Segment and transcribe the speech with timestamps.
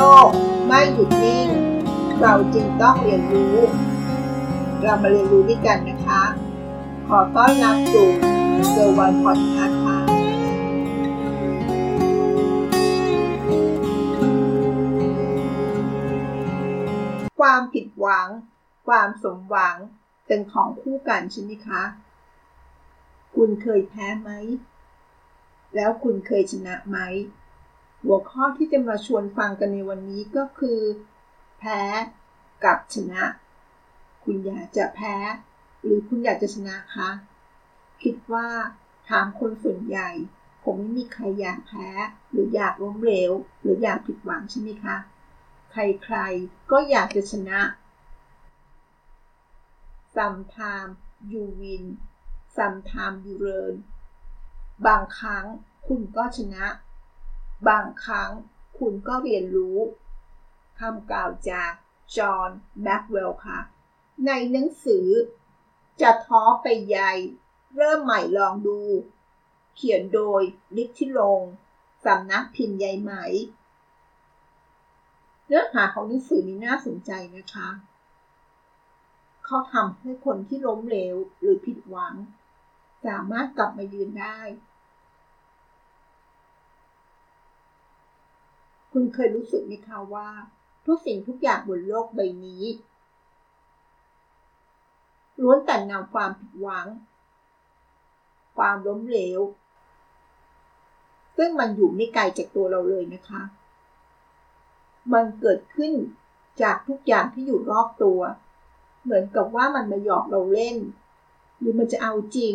[0.00, 0.28] ลก
[0.66, 1.48] ไม่หยุดนิ่ง
[2.20, 3.56] เราจึงต้องเรียนรู้
[4.82, 6.22] เรามาเรียนรู้ด้วยกันนะคะ
[7.08, 8.08] ขอต้อนรับสู่
[8.70, 9.98] เซอร์วันพอดคาส์ค่ะ
[17.40, 18.28] ความผิดหวัง
[18.88, 19.76] ความสมหวัง
[20.26, 21.82] เป็นของคู่กันใช่ไหมคะ
[23.34, 24.30] คุณเคยแพ้ไหม
[25.74, 26.98] แล้วคุณเคยชนะไหม
[28.04, 30.80] หัวข้อที่จะมาชวนฟังกันในวันนี้ก็คือ
[31.58, 31.82] แพ้
[32.64, 33.22] กับชนะ
[34.24, 35.16] คุณอยากจะแพ้
[35.82, 37.08] หรือคุณอยากจะชนะคะ
[38.02, 38.48] คิดว่า
[39.08, 40.08] ถามคนส่วนใหญ่
[40.64, 41.88] คงไม่มีใครอยากแพ้
[42.30, 44.96] หรืออยากล้มเหลวหรืออยากผิดหวังใช่ไหมคะ
[45.70, 47.60] ใครๆก็อยากจะชนะ
[50.16, 50.96] sometimes
[51.30, 51.84] you win
[52.56, 53.74] sometimes you learn
[54.86, 55.44] บางครั้ง
[55.86, 56.64] คุณก็ชนะ
[57.68, 58.30] บางครั้ง
[58.78, 59.78] คุณก็เรียนรู้
[60.78, 61.70] คำกล่าวจาก
[62.16, 62.50] จอห์น
[62.82, 63.60] แบ็กเวลค่ะ
[64.26, 65.08] ในหนังสือ
[66.00, 67.12] จะท้อไปใหญ่
[67.76, 68.80] เริ่มใหม่ลองดู
[69.76, 70.42] เขียนโดย
[70.76, 71.40] ลิทธิลง
[72.04, 73.12] สำนักพิมพ์ใยไหม
[75.46, 77.68] เนื้อหาของหนังสือนี้น่าสนใจนะคะ
[79.44, 82.14] เขาทำให้คนที่ล้มเหลวหรือผิดหวัง
[83.06, 84.38] สามารถกลับมายืนได้
[88.92, 90.28] คุณเคยรู้สึกไหมคะว่า
[90.86, 92.64] ทุกสิ่งทุกอย่างบนโลกใบนี้
[95.42, 96.86] ล้วนแต่นำความผิดหวัง
[98.56, 99.40] ความล้มเหลว
[101.36, 103.42] ซึ่งมันอยู่ไม่ไกลจากตัวเราเลยนะคะ
[105.12, 105.92] มันเกิดขึ้น
[106.62, 108.20] จากทุกอย่างที่อยู่รอบตัว
[109.02, 110.76] เหมือนกับว่ามันมาหยอกเราเล่น
[111.58, 112.54] หรือมันจะเอาจริง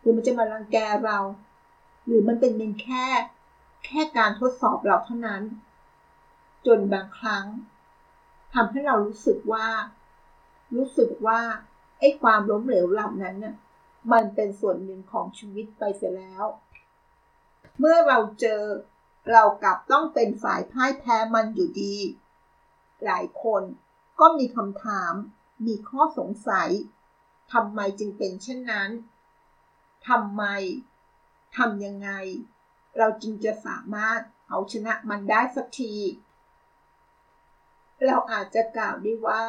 [0.00, 1.18] หรือมันจะมารังแกเรา
[2.06, 3.06] หรือมันเป็นเพียงแค่
[3.86, 5.42] แค่การทดสอบเราเท่านั้น
[6.66, 7.46] จนบางครั้ง
[8.54, 9.68] ทำให้เรารู้สึกว่า
[10.76, 11.40] รู้สึกว่า
[11.98, 13.56] ไอ้ความล้มเหลวเหล่านั้นน่ะ
[14.12, 16.44] มันเป็นส่วนหนึ่งของชีวิตไปเสียแล้ว
[17.78, 18.62] เมื่อเราเจอ
[19.32, 21.96] เรากลับต้องเป็นฝ่ายพ่ายแพ้มันอยู่ดี
[23.04, 23.62] หลายคน
[24.20, 25.14] ก็มีคำถาม
[25.66, 26.70] มีข้อสงสัย
[27.52, 28.90] ทำไมจึงเป็นเช่นนั้น
[30.08, 30.42] ทำไม
[31.56, 32.10] ทำยังไง
[32.98, 35.94] เราจึงจะสามารถเอาชนะมันได้สักที
[38.06, 39.44] เราอาจจะกล่าวได้ว่า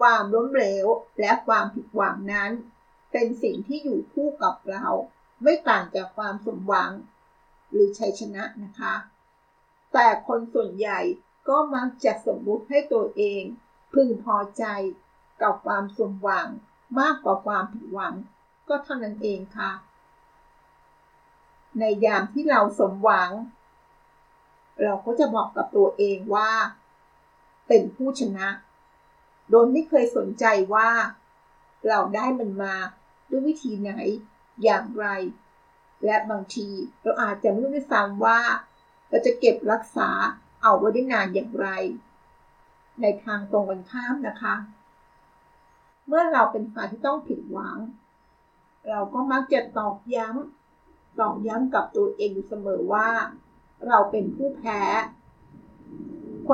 [0.00, 0.86] ความล้มเหลว
[1.20, 2.50] และความผิดหวังนั้น
[3.12, 4.86] เป็นสิ่งที่อยู่คู่กับเรา
[5.42, 6.90] ไม่ต่างจากความสมหวัง
[7.70, 8.94] หรือชัยชนะนะคะ
[9.92, 11.00] แต่คนส่วนใหญ่
[11.48, 13.42] ก็มักจะสมมุติให้ตัวเอง
[13.94, 14.64] พึงพอใจ
[15.42, 16.48] กับความสมหวัง
[17.00, 18.14] มากกว่าความผิดหวัง
[18.68, 19.70] ก็เท่านั้นเองค่ะ
[21.78, 23.30] ในยามที่เราสมหวัง
[24.82, 26.50] เราก็จะบอกกับตัวเองว่า
[27.72, 28.48] เป็นผู้ชนะ
[29.50, 30.44] โดยไม่เคยสนใจ
[30.74, 30.90] ว่า
[31.88, 32.74] เราได้มันมา
[33.30, 33.92] ด้วยวิธีไหน
[34.62, 35.06] อย่างไร
[36.04, 36.68] และบางที
[37.02, 38.40] เราอาจจะไม่รู้ด้วยซ้ำว่า
[39.08, 40.10] เราจะเก็บรักษา
[40.62, 41.68] เอาไว้ได้นานอย่างไร
[43.00, 44.54] ในทางตรงกันข้ามนะคะ
[46.06, 47.78] เมื่อเราเป็นฝ่ายที่ต้องผิดหวัง
[48.88, 53.08] เราก็มักจะตอกย้ำตอกย้ำกับตัวเองอยู่เสมอว่า
[53.86, 54.80] เราเป็นผู้แพ้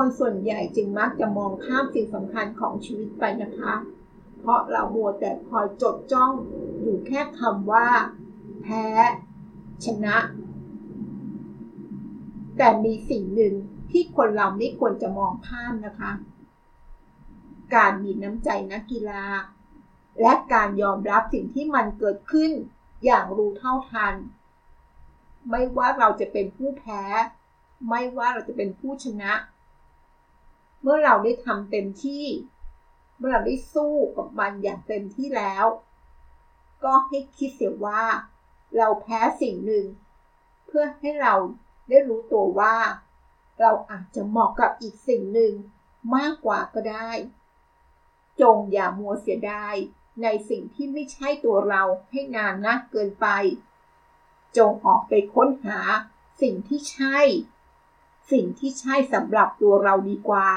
[0.01, 3.73] คนส่วนใหญ่จึงมักจะมองข้ามสิ่งสำคัญของชีวิตไปนะคะ
[4.39, 6.31] เพราะเรามัวแต่คอยจดจ้อง
[6.81, 7.87] อยู่แค่คำว่า
[8.61, 8.85] แพ้
[9.85, 10.17] ชนะ
[12.57, 13.53] แต่มีสิ่งหนึ่ง
[13.91, 16.11] ที่คนเราไม่ควรจะมองข้ามนะคะ
[17.75, 19.25] การมีน้ำใจนักกีฬา
[20.21, 22.51] และการยอมรับสิ่งที่มันเกิดขึ้น
[23.05, 24.13] อย่างรู้เท่าทัน
[25.49, 27.03] ไม่ว่าเราจะเป็นผู้แพ้
[27.89, 29.33] ไม่ว่าเราจะเป็นผู้ชนะ
[30.89, 32.25] มื่อเราได้ทำเต็มที่
[33.17, 35.65] เมื่อเราได้สู้กับมันอย่างเต็มที่แล้ว
[36.83, 38.03] ก็ให้คิดเสียว่า
[38.77, 39.85] เราแพ้สิ่งหนึ่ง
[40.67, 41.33] เพื่อให้เรา
[41.89, 42.75] ได้รู้ตัวว่า
[43.59, 45.53] เราอาจจะเหมาะกับอีกสิ่งหนึ่ง
[46.15, 47.11] มากกว่าก็ได้
[48.41, 49.75] จงอย่ามัวเสียดาย
[50.21, 53.27] ในสิ่งที่ไม่ใช่ตัวเราให้นานนักเกินไป
[54.57, 55.79] จงออกไปค้นหา
[56.41, 57.17] สิ่งที่ใช่
[58.31, 60.47] สิ่งที่ใช่สำหรับตัวเราดีกว่า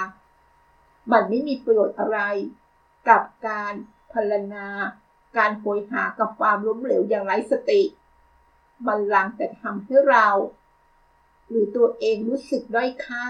[1.13, 2.19] มันไม่มีประโยชน์อะไร
[3.09, 3.73] กับการ
[4.13, 4.67] พรรณนา
[5.37, 7.83] การโหยหากับความล้มเหลวอย่างไร้สติ
[8.87, 10.29] มันลังแต่ทำให้เรา
[11.49, 13.27] หรือตัวเองรู้สึกด้อยค่า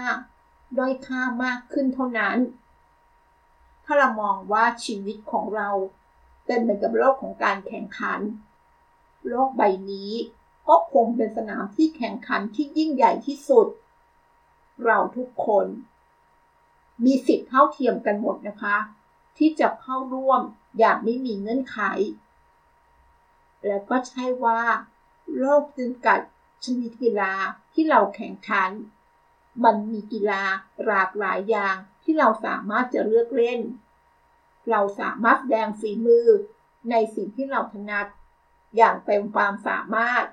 [0.77, 2.37] ด้อยค่ามากขึ้นเท่านั้น
[3.85, 5.69] ถ้าเรามองว่าชีวิตของเรา
[6.45, 8.19] เป็นเหมือนกับโลกของการแข่งขัน
[9.29, 10.11] โลกใบนี้
[10.67, 13.67] ก็คงเป็นสนามที่แข่งขันที่ยิ่งใหญ่ที่สุด
[14.85, 15.65] เราทุกคน
[17.05, 18.77] มีสิทธิ์เท่าเทียมกันหมดนะคะ
[19.37, 20.41] ที่จะเข้าร่วม
[20.79, 21.79] อย่างไม่มีเงื่อนไข
[23.67, 24.61] และก็ใช่ว่า
[25.37, 26.19] โลกจำกัด
[26.63, 27.33] ชนิดกีฬา
[27.73, 28.71] ที่เราแข่งขัน
[29.63, 30.43] มันมีกีฬา
[30.85, 33.61] หลากหลายอย่างที่เราสามารถจะเลือกเล่น
[34.69, 36.27] เราสามารถแสดงฝีมือ
[36.89, 38.07] ในสิ่งที่เราถนัด
[38.77, 40.25] อย่างเต็มความสามารถ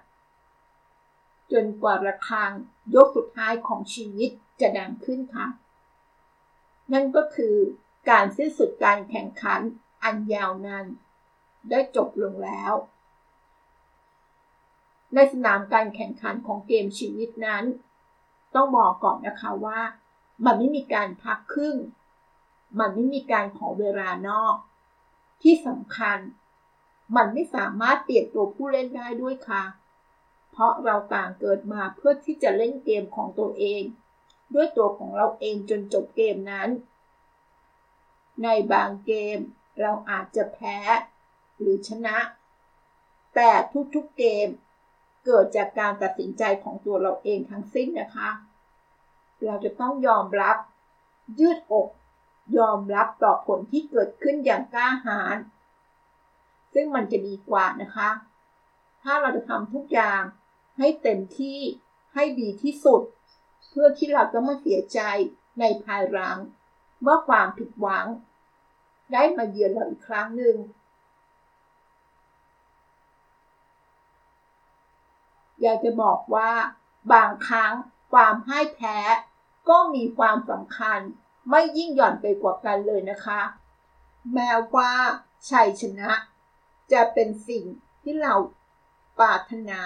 [1.53, 2.51] จนกว่าระฆัง
[2.95, 4.31] ยกสุดท้ายของชีวิต
[4.61, 5.47] จะดังขึ้นค่ะ
[6.93, 7.57] นั่นก็คือ
[8.11, 9.61] การสิ้นสุดการแข่งขัน
[10.05, 10.87] อันยาวนาน
[11.71, 12.73] ได้จบลงแล้ว
[15.15, 17.65] ในสนามการแข่งขันของเกมชีวิตนั้น
[18.55, 19.81] ต้องบอกก่อนนะคะว่า
[20.45, 21.77] มันไม่มีการพักครึ่ง
[22.81, 24.57] มันไม่มีการขอเวลานอก
[25.43, 26.19] ที่สำคัญ
[27.17, 29.65] มันไม่สามารถเปลี่ยนตัวผู้เล่นได้ด้วยค่ะ
[30.51, 33.83] เพราะเราต่างเกิดมาเพื่อที่จะเล่นเกมของตัวเอง
[34.55, 36.71] ด้วยตัวของเราเองจนจบเกมนั้น
[38.43, 39.39] ในบางเกม
[39.81, 40.79] เราอาจจะแพ้
[41.59, 42.17] หรือชนะ
[43.35, 43.51] แต่
[43.95, 44.49] ทุกๆเกม
[45.25, 48.31] เกิดจากการตัดสินใจของตัวเราเองทั้งสิ้นนะคะ
[49.45, 50.57] เราจะต้องยอมรับ
[51.41, 51.89] ยืดอก
[52.59, 55.37] ยอมรับต่อผลที่เกิดขึ้นอย่างกล้าหาญ
[56.75, 58.11] ซึ่งมันจะดีกว่านะคะ
[59.03, 60.23] ถ้าเราจะทำทุกอย่าง
[60.79, 61.59] ให้เต็มที่
[62.15, 63.03] ให้ดีที่สุด
[63.71, 65.01] เพื่อที่เราจะไม่เสียใจ
[65.61, 66.37] ในภายหลัง
[67.03, 68.07] เมื่อความผิดหวัง
[69.13, 70.57] ได้มาเยือนเราอีกครั้งหนึ่ง
[75.63, 76.51] อยากจะบอกว่า
[77.13, 77.73] บางครั้ง
[78.13, 78.99] ความพ่ายแพ้
[79.69, 81.01] ก็มีความสำคัญ
[81.51, 83.41] ไม่ยิ่งหย่อนไปกว่ากันเลยนะคะ
[84.35, 84.93] แม้ว่า
[85.51, 86.11] ชัยชนะ
[86.93, 87.65] จะเป็นสิ่ง
[88.03, 88.35] ที่เรา
[89.19, 89.81] ปรารถนา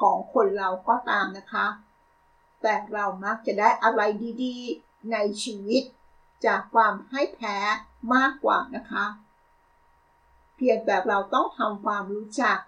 [0.00, 1.66] ของคนเราก็ตามนะคะ
[2.68, 4.02] แต่เรามักจะได้อะไร
[4.42, 5.82] ดีๆ ในชีวิต
[6.46, 7.56] จากความให้แพ้
[8.14, 9.06] มากกว่านะคะ
[10.56, 12.58] เพียงแต่เราต้องทำความรู้จัก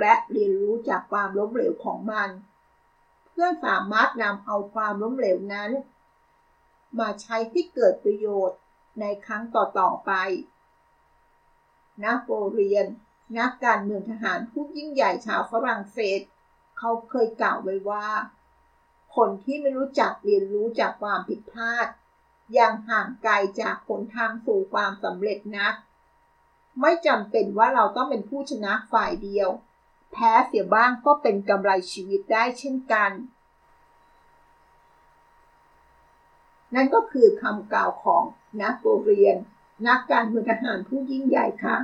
[0.00, 2.30] และเรียนรู้จากความล้มเหลวของมัน
[3.26, 5.70] เพื่อสามารถนำเอาความล้มเหลวนั้น
[6.98, 8.58] มาใช้ที่เกิดประโยชน์
[9.00, 10.12] ในครั้งต่อๆไป
[12.02, 12.86] นโปเลียน
[13.38, 16.20] นักการเมืองทหารผู้ยิ่งใหญ่ชาวฝรั่งเศส
[16.78, 18.06] เขาเคยกล่าวไว้ว่า
[19.16, 21.86] คนที่ไม่รู้จักเรียนรู้จากความผิดพลาด
[22.58, 25.74] ยังห่างไกลจากผลทางสู่ความสำเร็จนัก
[26.80, 29.48] ไม่จำเป็นว่าเราต้องเป็นผู้ชนะฝ่ายเดียว
[30.12, 33.10] แพ้เสียบ้างก็เป็นกำไรชีวิตได้เช่นกัน
[36.74, 38.22] นั่นก็คือคำกล่าวของ
[38.60, 39.36] นโปเลียน
[39.86, 41.76] นักการเมืองทหารผู้ยิ่งใหญ่ค่ะ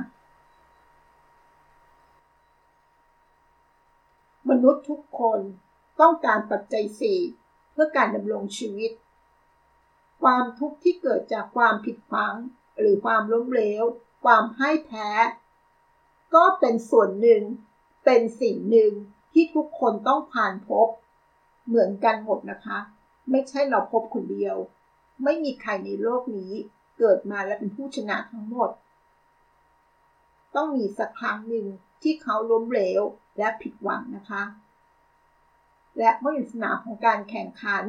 [4.49, 5.39] มนุษย์ทุกคน
[6.01, 7.19] ต้องการปัจจัยสี่
[7.71, 8.91] เพื่อการดำรงชีวิต
[10.21, 12.35] ความทุกข์ที่เกิดจากความผิดพลัง
[12.79, 13.83] หรือความล้มเหลว
[14.23, 15.09] ความให้แพ้
[16.35, 17.41] ก็เป็นส่วนหนึ่ง
[18.05, 18.91] เป็นสิ่งหนึ่ง
[19.33, 20.87] ที่ทุกคนต้องผ่านพบ
[21.67, 22.79] เหมือนกันหมดนะคะ
[23.31, 24.55] ไม่ใช่เราพบคนเดียว
[25.23, 26.53] ไม่มีใครในโลกนี้
[26.99, 28.69] เกิดมาและเป็นผู้ชนะทั้งหมด
[30.55, 31.65] ต้องมีสักครั้งหนึ่ง
[32.01, 33.01] ที่เขาล้มเหลว
[33.37, 34.43] และผิดหวังนะคะ
[35.97, 37.83] และเมื่ออยู่สนามของการแข่งขัน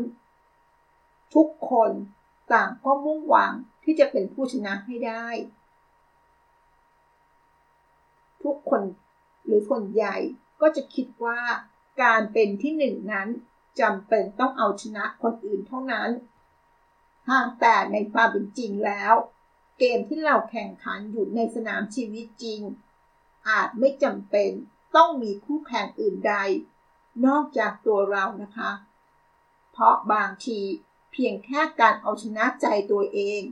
[1.35, 1.90] ทุกคน
[2.52, 3.52] ต่างก็มุ่งหวัง
[3.85, 5.26] ที่จะเป็นผู้ชนะให้ได้
[8.42, 8.83] ทุกคน
[9.44, 10.16] หรือคนใหญ่
[10.61, 11.40] ก็จะคิดว่า
[12.02, 13.28] การเป็นที่หนึ่งนั้น
[13.80, 16.11] จำเป็นต้องเอาชนะคนอื่นเท่านั้น
[17.30, 19.14] หากแต่ในความเป็นจริงแล้ว
[19.78, 22.61] เกมที่เราแข่งขันอยู่ในสนามชีวิตจริง
[23.49, 24.50] อาจไม่จำเป็น
[24.97, 26.35] ต้องมีคู่แข่งอื่นใด
[27.26, 28.70] นอกจากตัวเรานะคะ
[29.72, 30.60] เพราะบางที
[31.12, 33.42] เพียงแค่การเอาชนะใจตัวเอง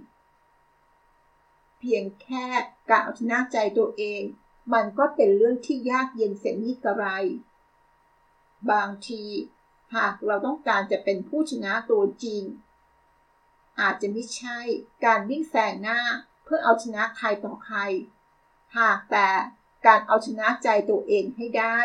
[1.80, 2.44] เพียงแค่
[2.90, 4.22] การเอาชนะใจตัวเอง
[4.72, 7.04] มันก็เป็นเรื่องที่ยากเย็นเสียนิกระไร
[8.70, 9.24] บางที
[9.94, 12.42] หากเราต้องการจะเป็นผู้ชนะตัวจริง
[13.80, 14.58] อาจจะไม่ใช่
[15.04, 16.00] การวิ่งแซงหน้า
[16.44, 17.78] เพื่อเอาชนะใครต่อใคร
[18.78, 19.28] หากแต่
[19.86, 21.78] การเอาชนะใจตัวเองให้ได้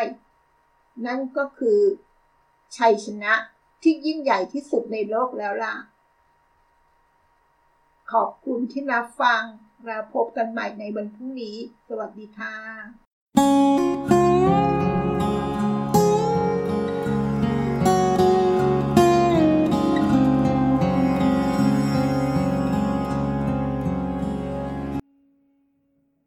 [1.06, 1.80] นั่นก็คือ
[2.76, 3.34] ชัยชนะ
[3.82, 5.74] ที่ยิ่งใหญ่ที่สุดในโลกแล้วล่ะ
[8.12, 9.42] ขอบคุณที่รับฟัง
[9.84, 11.56] เราพบกันใหม่ในวันพรุ่งนี้
[11.88, 13.81] สวัสดีค่ะ